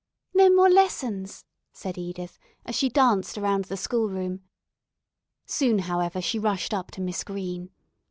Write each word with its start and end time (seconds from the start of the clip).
"No 0.33 0.49
more 0.49 0.67
lessons," 0.67 1.45
said 1.73 1.95
Edith, 1.95 2.39
as 2.65 2.73
she 2.73 2.89
danced 2.89 3.37
around 3.37 3.65
the 3.65 3.77
schoolroom. 3.77 4.41
Soon, 5.45 5.77
however, 5.77 6.21
she 6.23 6.39
rushed 6.39 6.73
up 6.73 6.89
to 6.93 7.01
Miss 7.01 7.23
Green. 7.23 7.69